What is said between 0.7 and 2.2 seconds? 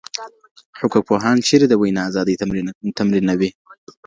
حقوقپوهان چیري د وینا